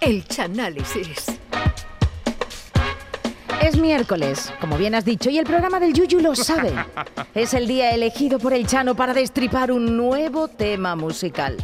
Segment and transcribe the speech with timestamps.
[0.00, 1.26] El Chanálisis.
[3.60, 6.72] Es miércoles, como bien has dicho, y el programa del Yuyu lo sabe.
[7.34, 11.58] Es el día elegido por el Chano para destripar un nuevo tema musical.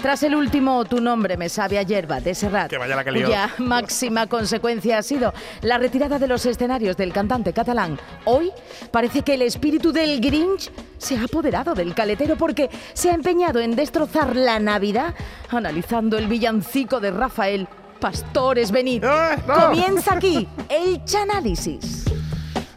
[0.00, 3.50] Tras el último Tu nombre me sabe a hierba de Serrat, Que vaya la cuya
[3.58, 8.52] máxima consecuencia ha sido la retirada de los escenarios del cantante catalán, hoy
[8.92, 13.58] parece que el espíritu del Grinch se ha apoderado del caletero porque se ha empeñado
[13.60, 15.14] en destrozar la Navidad
[15.50, 17.68] analizando el villancico de Rafael.
[18.00, 19.04] Pastores, venid.
[19.04, 19.66] ¡Ah, no!
[19.68, 22.06] Comienza aquí el Chanálisis.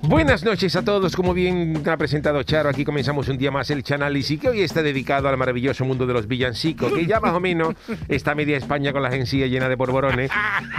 [0.01, 3.83] Buenas noches a todos, como bien ha presentado Charo, aquí comenzamos un día más el
[3.83, 7.39] Chanálisis que hoy está dedicado al maravilloso mundo de los villancicos, que ya más o
[7.39, 7.73] menos
[8.09, 10.29] está media España con la agencia llena de porborones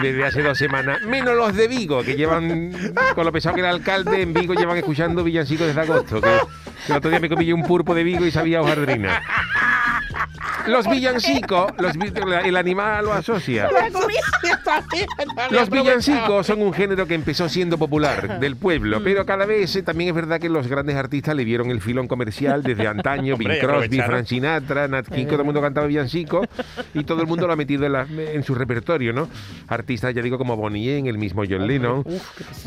[0.02, 2.70] desde hace dos semanas, menos los de Vigo, que llevan,
[3.14, 6.28] con lo pesado que era el alcalde, en Vigo llevan escuchando villancicos desde agosto, que,
[6.86, 9.22] que el otro día me comí un pulpo de Vigo y sabía hojardrina.
[10.66, 11.92] Los villancicos, los
[12.44, 13.68] el animal lo asocia.
[15.50, 19.82] Los villancicos son un género que empezó siendo popular del pueblo, pero cada vez eh,
[19.82, 23.48] también es verdad que los grandes artistas le vieron el filón comercial desde antaño, Bing
[23.50, 24.00] Hombre, Crosby.
[24.00, 26.46] Frank Sinatra, Nat King, todo el mundo cantaba villancicos
[26.94, 29.28] y todo el mundo lo ha metido en, la- en su repertorio, ¿no?
[29.68, 32.04] Artistas, ya digo, como Bonnie M, el mismo John Lennon,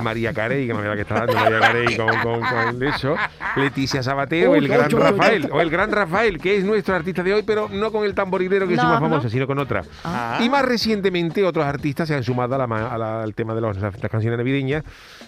[0.03, 3.15] María Carey, que no me da que está dando María Carey con, con- con eso,
[3.55, 7.33] Leticia Sabater o el gran Rafael, o el gran Rafael, que es nuestro artista de
[7.33, 9.09] hoy, pero no con el tamborilero que es No, su más no.
[9.09, 9.83] famoso, sino con otra.
[10.03, 10.39] Ah.
[10.41, 13.61] Y más recientemente otros artistas se han sumado a la a la- al tema de
[13.61, 14.83] los- las canciones navideñas,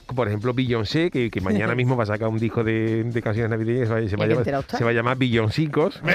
[0.06, 3.22] como por ejemplo Beyoncé, que, que mañana mismo va a sacar un disco de, de
[3.22, 4.26] canciones navideñas, se va, se va
[4.78, 6.02] se va a llamar Billoncicos.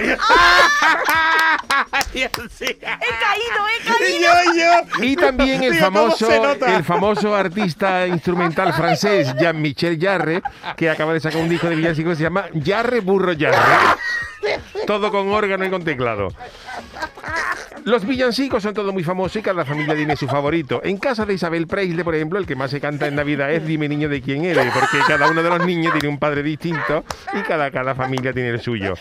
[2.14, 4.28] He caído, he caído.
[4.54, 4.54] yo,
[4.98, 5.04] yo.
[5.04, 10.42] Y también el Digo, ¿cómo famoso, el famoso artista instrumental francés Jean-Michel Jarre,
[10.76, 13.96] que acaba de sacar un disco de villancicos que se llama Jarre Burro Jarre.
[14.86, 16.28] Todo con órgano y con teclado.
[17.84, 20.80] Los villancicos son todos muy famosos y cada familia tiene su favorito.
[20.82, 23.66] En casa de Isabel Preisle, por ejemplo, el que más se canta en Navidad es
[23.66, 27.04] Dime niño de quién eres, porque cada uno de los niños tiene un padre distinto
[27.34, 28.94] y cada, cada familia tiene el suyo.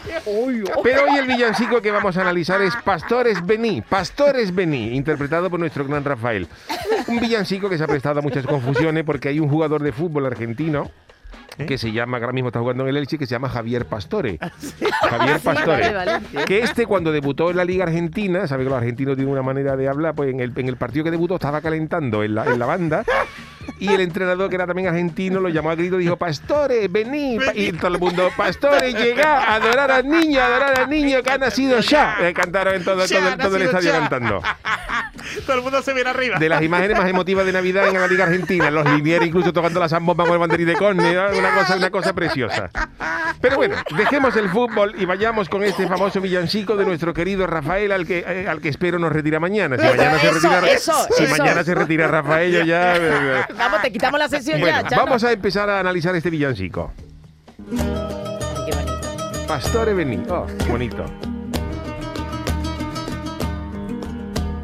[0.84, 5.62] Pero hoy el villancico que vamos a analizar es Pastores Bení, Pastores Bení, interpretado por
[5.62, 6.48] nuestro gran Rafael.
[7.08, 10.26] Un villancico que se ha prestado a muchas confusiones porque hay un jugador de fútbol
[10.26, 10.92] argentino
[11.58, 14.40] que se llama, ahora mismo está jugando en el Elche, que se llama Javier Pastore.
[15.10, 15.94] Javier Pastore.
[15.94, 16.46] vale, vale.
[16.46, 19.76] Que este cuando debutó en la Liga Argentina, sabe que los argentinos tienen una manera
[19.76, 22.60] de hablar, pues en el, en el partido que debutó estaba calentando en la, en
[22.60, 23.04] la banda
[23.80, 27.38] y el entrenador, que era también argentino, lo llamó a grito y dijo, Pastore, vení.
[27.56, 31.80] Y todo el mundo, Pastore, llega adorar al niño, adorar al niño que ha nacido
[31.80, 32.18] ya.
[32.22, 34.00] Eh, cantaron en todo, todo, todo el estadio ya.
[34.00, 34.42] cantando.
[35.46, 36.38] Todo el mundo se viene arriba.
[36.40, 38.70] De las imágenes más emotivas de Navidad en la Liga Argentina.
[38.72, 41.18] Los linieros incluso tocando la zambomba con el banderín de córner.
[41.38, 42.70] Una cosa, una cosa preciosa.
[43.42, 47.92] Pero bueno, dejemos el fútbol y vayamos con este famoso villancico de nuestro querido Rafael,
[47.92, 49.78] al que, eh, al que espero nos retira mañana.
[49.78, 51.36] Si mañana se Eso, retira, eso, si eso.
[51.38, 52.96] mañana se retira Rafael, yo ya...
[52.96, 55.06] eh, Vamos, te quitamos la sesión Bueno, ya, Chano.
[55.06, 56.94] vamos a empezar a analizar este villancico.
[57.72, 57.78] Ay,
[58.66, 59.46] qué bonito.
[59.48, 60.24] Pastore Bení.
[60.30, 61.06] Oh, bonito.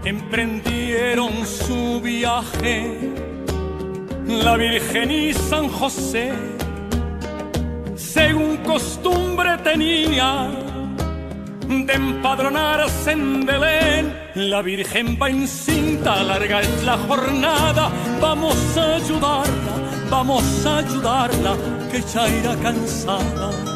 [0.09, 2.97] Emprendieron su viaje
[4.29, 6.31] la Virgen y San José,
[7.95, 10.49] según costumbre tenía
[11.67, 14.15] de empadronarse en Belén.
[14.35, 17.91] La Virgen va encinta, larga es la jornada,
[18.21, 19.73] vamos a ayudarla,
[20.09, 21.55] vamos a ayudarla,
[21.91, 23.68] que ya irá cansada.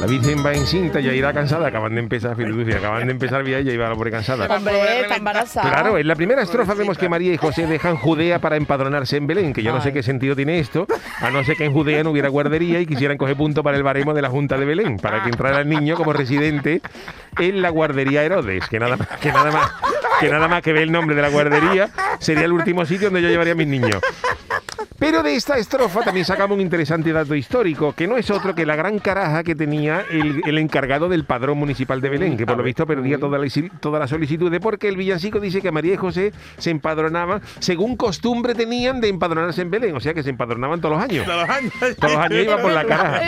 [0.00, 1.68] La Virgen va encinta, ya irá cansada.
[1.68, 4.46] Acaban de empezar, acaban de empezar ya y iba la pobre cansada.
[4.54, 5.70] Hombre, está embarazada.
[5.70, 9.26] Claro, en la primera estrofa vemos que María y José dejan Judea para empadronarse en
[9.26, 10.86] Belén, que yo no sé qué sentido tiene esto,
[11.20, 13.82] a no ser que en Judea no hubiera guardería y quisieran coger punto para el
[13.82, 16.82] baremo de la Junta de Belén, para que entrara el niño como residente
[17.38, 19.70] en la guardería Herodes, que nada más que nada más
[20.20, 23.22] que nada más que ve el nombre de la guardería sería el último sitio donde
[23.22, 24.00] yo llevaría a mis niños.
[24.98, 28.64] Pero de esta estrofa también sacamos un interesante dato histórico, que no es otro que
[28.66, 32.56] la gran caraja que tenía el, el encargado del padrón municipal de Belén, que por
[32.56, 35.94] lo visto perdía toda la, isi- toda la solicitud, porque el villancico dice que María
[35.94, 40.30] y José se empadronaban según costumbre tenían de empadronarse en Belén, o sea que se
[40.30, 41.24] empadronaban todos los años.
[41.26, 41.72] Todos los años.
[41.98, 43.20] Todos los años iban por la caraja.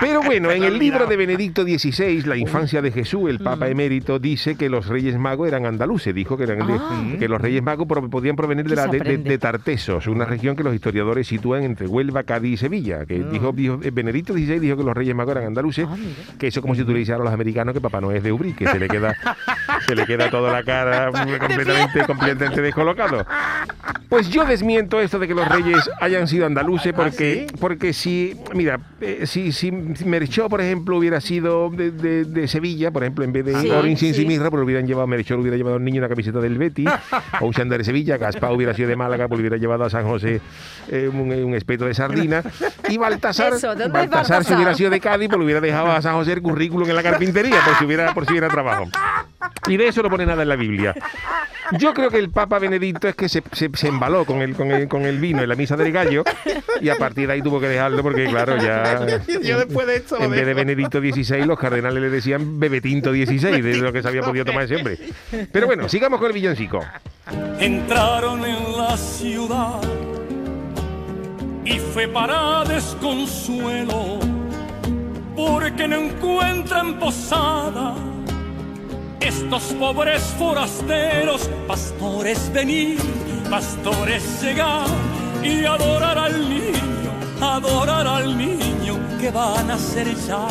[0.00, 4.18] Pero bueno, en el libro de Benedicto XVI, La infancia de Jesús, el Papa emérito
[4.18, 6.14] dice que los Reyes Magos eran andaluces.
[6.14, 7.02] Dijo que, eran de- Ah.
[7.18, 9.38] que los Reyes Magos podían provenir de, ¿Qué la, de, de- aprende?
[10.02, 13.04] Tartesos, una región que los historiadores sitúan entre Huelva, Cádiz y Sevilla.
[13.06, 15.96] Que dijo, dijo- eh, Benedicto XVI dijo que los Reyes Magos eran andaluces, Ah,
[16.38, 18.32] que eso como si tú le dijeras a los americanos que Papá Noel es de
[18.32, 19.16] Ubrí, que se le queda,
[19.86, 23.26] se le queda toda la cara completamente, completamente descolocado.
[24.08, 28.78] Pues yo desmiento esto de que los reyes hayan sido andaluces porque, porque si, mira,
[29.00, 33.32] eh, si, si Merchó, por ejemplo, hubiera sido de, de- de Sevilla, por ejemplo, en
[33.32, 34.26] vez de Sí, Orange y sí.
[34.26, 36.90] Mirra, pues hubieran llevado, Merchó hubiera llevado a un niño una camiseta del Betis,
[37.40, 40.04] o un chándal de Sevilla, Gaspar hubiera sido de Málaga, pues hubiera llevado a San
[40.04, 40.42] José
[40.90, 42.42] eh, un, un espeto de sardina,
[42.90, 44.56] y Baltasar, Eso, ¿dónde es Baltasar, si Baltasar?
[44.58, 47.02] hubiera sido de Cádiz, pues le hubiera dejado a San José el currículum en la
[47.02, 48.88] carpintería, por si hubiera, por si hubiera trabajo.
[49.68, 50.94] Y de eso no pone nada en la Biblia.
[51.78, 54.70] Yo creo que el Papa Benedicto es que se, se- se embaló con el, con,
[54.72, 56.22] el, con el vino en la misa del gallo
[56.80, 59.06] y a partir de ahí tuvo que dejarlo porque, claro, ya...
[59.42, 60.18] Yo después de esto.
[60.20, 60.52] En vez de.
[60.54, 64.66] Benedicto XVI, los cardenales le decían Bebetinto XVI, de lo que se había podido tomar
[64.74, 64.98] hombre.
[65.50, 66.84] Pero bueno, sigamos con el villancico.
[67.58, 69.80] entraron en la ciudad
[71.64, 74.18] y fue para desconsuelo
[75.36, 77.94] porque no encuentran posada
[79.26, 82.98] estos pobres forasteros pastores venir
[83.50, 84.86] pastores llegar
[85.42, 90.48] y adorar al niño adorar al niño que van a ser ya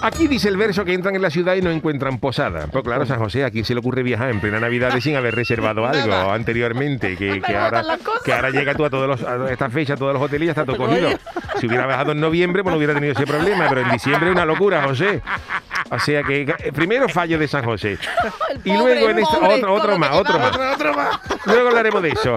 [0.00, 2.68] Aquí dice el verso que entran en la ciudad y no encuentran posada.
[2.68, 5.34] Pues claro, San José, ¿a quién se le ocurre viajar en plena Navidad sin haber
[5.34, 7.16] reservado algo anteriormente?
[7.16, 7.82] Que, que ahora,
[8.24, 10.46] que ahora llega tú a, todos los, a esta fecha, a todos los hoteles y
[10.46, 11.10] ya está todo cogido.
[11.60, 14.36] Si hubiera bajado en noviembre, pues no hubiera tenido ese problema, pero en diciembre es
[14.36, 15.20] una locura, José.
[15.90, 17.98] O sea que eh, primero fallo de San José.
[18.64, 20.48] Y luego en esta, otro, otro más, otro más.
[20.48, 21.20] Otro, otro más.
[21.46, 22.36] Luego hablaremos de eso.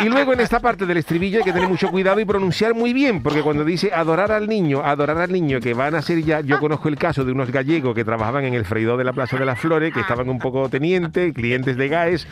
[0.00, 2.92] Y luego en esta parte del estribillo hay que tener mucho cuidado y pronunciar muy
[2.92, 6.40] bien, porque cuando dice adorar al niño, adorar al niño que van a ser ya,
[6.40, 9.38] yo conozco el caso de unos gallegos que trabajaban en el freidor de la Plaza
[9.38, 12.26] de las Flores, que estaban un poco tenientes, clientes de GAES,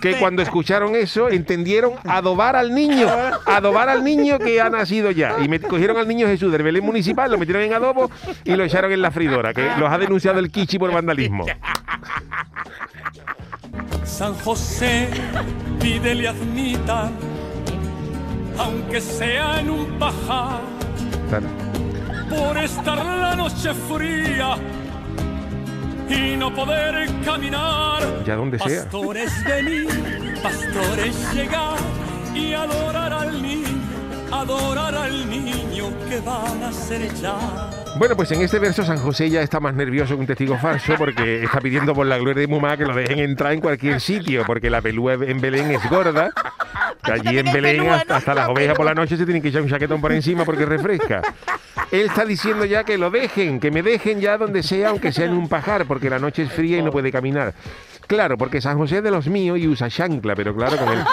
[0.00, 3.08] que cuando escucharon eso entendieron adobar al niño,
[3.46, 5.36] adobar al niño que ha nacido ya.
[5.42, 8.10] Y me cogieron al niño Jesús del Belén Municipal, lo metieron en adobo
[8.44, 9.10] y lo echaron en la
[9.54, 11.44] que los ha denunciado el Kichi por vandalismo.
[14.04, 15.08] San José,
[15.80, 17.12] pídele admitan,
[18.58, 20.60] aunque sea en un pajar,
[22.28, 24.56] por estar la noche fría
[26.08, 28.02] y no poder caminar.
[28.24, 28.82] Ya donde sea.
[28.82, 29.88] Pastores venir,
[30.42, 31.78] pastores llegar
[32.34, 33.79] y adorar al niño,
[34.32, 37.36] adorar al niño que van a ser ya.
[37.96, 40.94] Bueno, pues en este verso San José ya está más nervioso que un testigo falso
[40.96, 44.44] porque está pidiendo por la gloria de Mumá que lo dejen entrar en cualquier sitio
[44.46, 46.30] porque la pelúa en Belén es gorda.
[47.02, 49.62] Que allí en Belén hasta, las La ovejas por la noche se tienen que echar
[49.62, 51.22] un chaquetón por encima porque refresca.
[51.90, 55.24] Él está diciendo ya que lo dejen, que me dejen ya donde sea, aunque sea
[55.24, 57.54] en un pajar, porque la noche es fría y no puede caminar.
[58.06, 61.04] Claro, porque San José es de los míos y usa chancla, pero claro, con el,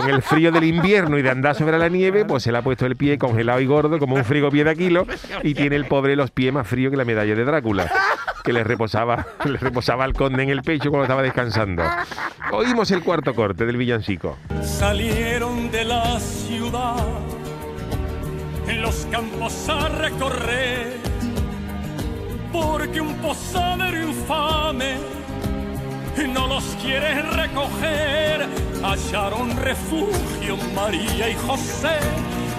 [0.00, 2.62] con el frío del invierno y de andar sobre la nieve, pues se le ha
[2.62, 5.06] puesto el pie congelado y gordo como un frigo pie de kilo
[5.42, 7.90] y tiene el pobre los pies más fríos que la medalla de Drácula,
[8.44, 11.82] que le reposaba, le reposaba al conde en el pecho cuando estaba descansando.
[12.52, 14.38] Oímos el cuarto corte del villancico.
[14.62, 17.04] salieron de la ciudad
[18.68, 20.96] en los campos a recorrer
[22.52, 24.96] porque un posadero infame
[26.24, 28.46] no los quiere recoger
[28.86, 31.98] hallaron refugio María y José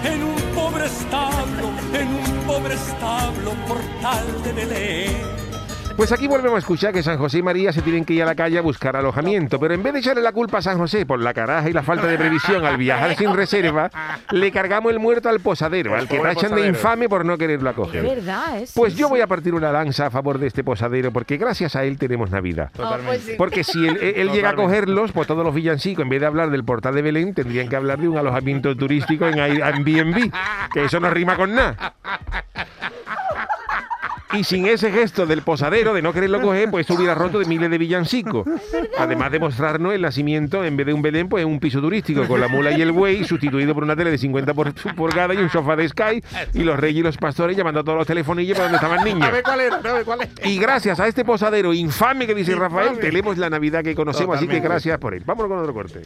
[0.04, 5.47] en un pobre establo en un pobre establo portal de Belén
[5.98, 8.26] Pues aquí volvemos a escuchar que San José y María se tienen que ir a
[8.26, 11.04] la calle a buscar alojamiento, pero en vez de echarle la culpa a San José
[11.04, 13.90] por la caraja y la falta de previsión al viajar sin reserva,
[14.30, 17.74] le cargamos el muerto al posadero, al que tachan de infame por no quererlo Es
[17.76, 18.02] acoger.
[18.04, 18.72] verdad, es.
[18.74, 21.82] Pues yo voy a partir una lanza a favor de este posadero, porque gracias a
[21.82, 22.70] él tenemos Navidad.
[22.74, 23.34] Totalmente.
[23.36, 26.50] Porque si él, él llega a cogerlos, pues todos los villancicos, en vez de hablar
[26.50, 30.30] del portal de Belén, tendrían que hablar de un alojamiento turístico en Airbnb,
[30.72, 31.94] que eso no rima con nada.
[34.34, 37.46] Y sin ese gesto del posadero de no quererlo coger, pues esto hubiera roto de
[37.46, 38.46] miles de villancicos.
[38.98, 42.38] Además de mostrarnos el nacimiento, en vez de un Belén, pues un piso turístico con
[42.40, 45.48] la mula y el buey, sustituido por una tele de 50 por- pulgadas y un
[45.48, 48.70] sofá de Sky, y los reyes y los pastores llamando a todos los telefonillos para
[48.70, 49.26] donde estaban niños.
[49.26, 50.28] A ver cuál era, a ver cuál es.
[50.44, 52.68] Y gracias a este posadero infame que dice Infame.
[52.68, 55.22] Rafael, tenemos la Navidad que conocemos, así que gracias por él.
[55.24, 56.02] Vámonos con otro corte.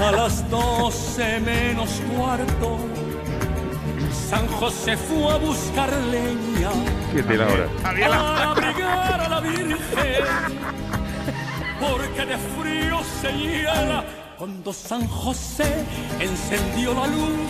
[0.00, 2.78] A las doce menos cuarto,
[4.28, 6.70] San José fue a buscar leña
[7.12, 7.68] Siete la hora.
[7.82, 9.78] Para abrigar a la Virgen,
[11.80, 14.04] porque de frío se hiela.
[14.36, 15.84] Cuando San José
[16.20, 17.48] encendió la luz,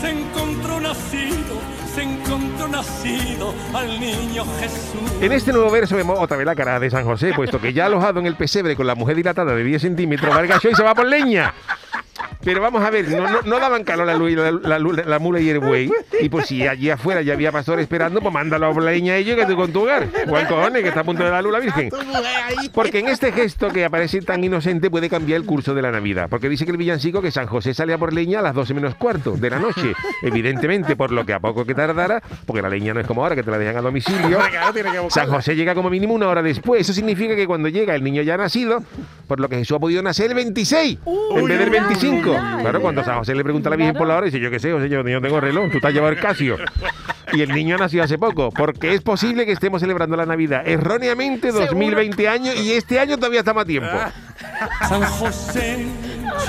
[0.00, 1.56] se encontró nacido,
[1.94, 5.22] se encontró nacido al niño Jesús.
[5.22, 7.86] En este nuevo verso vemos otra vez la cara de San José, puesto que ya
[7.86, 10.74] alojado en el pesebre con la mujer dilatada de 10 centímetros, va el gacho y
[10.74, 11.54] se va por leña.
[12.48, 15.18] Pero vamos a ver, no, no, no daban calor la, lu- la, la lu- la
[15.18, 15.90] mula y el buey.
[16.18, 19.16] Y pues si allí afuera ya había pastor esperando, pues mándalo a la leña a
[19.18, 20.08] ellos que tú con tu hogar.
[20.26, 21.90] Juan cojones, que está a punto de la luz la Virgen.
[22.46, 22.70] Ahí.
[22.72, 26.28] Porque en este gesto que aparece tan inocente puede cambiar el curso de la Navidad.
[26.30, 28.72] Porque dice que el villancico que San José sale a por leña a las 12
[28.72, 29.92] menos cuarto de la noche.
[30.22, 33.34] Evidentemente, por lo que a poco que tardara, porque la leña no es como ahora
[33.36, 34.38] que te la dejan a domicilio.
[35.10, 36.80] San José llega como mínimo una hora después.
[36.80, 38.82] Eso significa que cuando llega el niño ya ha nacido,
[39.26, 40.98] por lo que Jesús ha podido nacer el 26
[41.36, 42.37] en vez del verdad, 25.
[42.60, 43.04] Claro, cuando.
[43.04, 44.88] San José le pregunta a la Virgen por la hora, dice yo qué sé, José,
[44.88, 46.56] yo, yo tengo reloj, tú te has llevado el Casio.
[47.32, 50.62] Y el niño ha nacido hace poco, porque es posible que estemos celebrando la Navidad
[50.66, 53.90] erróneamente 2020 años y este año todavía estamos a tiempo.
[54.88, 55.86] San José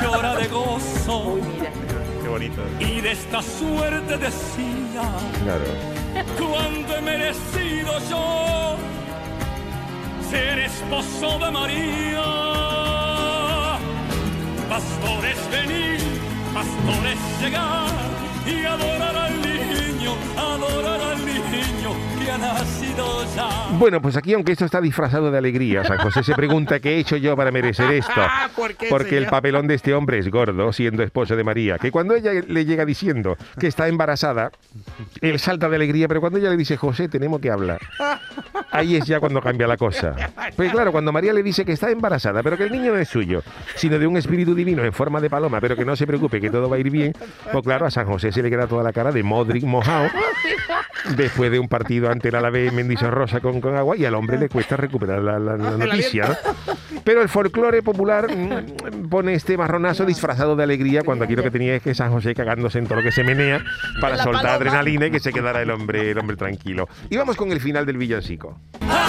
[0.01, 1.37] llora de gozo
[2.23, 2.61] Qué bonito.
[2.79, 5.01] y de esta suerte decía,
[5.43, 6.25] Claro.
[6.37, 8.77] cuánto he merecido yo
[10.29, 12.78] ser esposo de María.
[14.69, 15.99] Pastores venir,
[16.53, 17.87] pastores llegar
[18.45, 21.91] y adorar al niño, adorar al niño
[22.23, 23.49] que ha nacido ya.
[23.79, 26.99] Bueno, pues aquí, aunque esto está disfrazado de alegría, San José se pregunta qué he
[26.99, 28.11] hecho yo para merecer esto.
[28.31, 31.77] Ah, ¿por qué, Porque el papelón de este hombre es gordo, siendo esposo de María.
[31.79, 34.51] Que cuando ella le llega diciendo que está embarazada,
[35.21, 37.79] él salta de alegría, pero cuando ella le dice, José, tenemos que hablar.
[38.71, 40.15] Ahí es ya cuando cambia la cosa.
[40.55, 43.09] Pues claro, cuando María le dice que está embarazada, pero que el niño no es
[43.09, 43.41] suyo,
[43.75, 46.49] sino de un espíritu divino en forma de paloma, pero que no se preocupe, que
[46.49, 47.13] todo va a ir bien,
[47.51, 50.07] pues claro, a San José se le queda toda la cara de Modric mojado
[51.15, 52.71] después de un partido ante el Alavés
[53.09, 56.25] Rosa con, con agua y al hombre le cuesta recuperar la, la- la noticia.
[56.27, 56.35] ¿no?
[57.03, 61.51] Pero el folclore popular mm, pone este marronazo disfrazado de alegría cuando aquí lo que
[61.51, 63.63] tenía es que San José cagándose en todo lo que se menea
[64.01, 64.55] para soltar paloma.
[64.55, 66.87] adrenalina y que se quedara el hombre, el hombre tranquilo.
[67.09, 68.59] Y vamos con el final del villancico.
[68.73, 69.08] A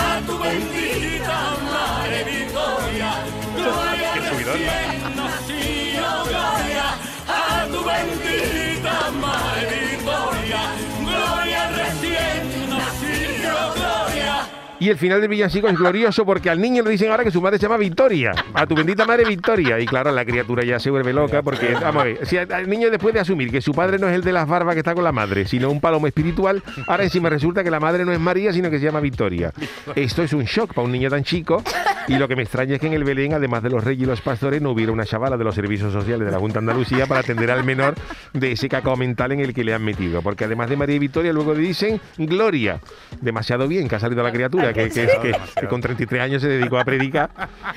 [14.81, 17.43] Y el final del villancico es glorioso porque al niño le dicen ahora que su
[17.43, 18.33] madre se llama Victoria.
[18.55, 19.79] A tu bendita madre Victoria.
[19.79, 22.91] Y claro, la criatura ya se vuelve loca porque, vamos a ver, si al niño
[22.91, 25.05] después de asumir que su padre no es el de las barbas que está con
[25.05, 28.55] la madre, sino un palomo espiritual, ahora encima resulta que la madre no es María,
[28.55, 29.53] sino que se llama Victoria.
[29.95, 31.63] Esto es un shock para un niño tan chico.
[32.11, 34.07] Y lo que me extraña es que en el Belén, además de los reyes y
[34.07, 37.07] los pastores, no hubiera una chavala de los servicios sociales de la Junta de Andalucía
[37.07, 37.95] para atender al menor
[38.33, 40.21] de ese cacao mental en el que le han metido.
[40.21, 42.81] Porque además de María y Victoria, luego le dicen Gloria.
[43.21, 46.49] Demasiado bien que ha salido la criatura, que, que- que- que con 33 años se
[46.49, 47.31] dedicó a predicar.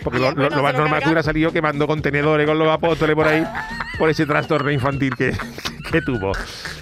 [0.04, 3.28] Porque lo, lo- lo más normal que hubiera salido quemando contenedores con los apóstoles por
[3.28, 3.46] ahí,
[4.00, 5.32] por ese trastorno infantil que,
[5.92, 6.32] que tuvo.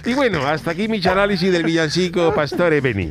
[0.06, 3.08] Y bueno, hasta aquí mi análisis del villancico Pastore Beni.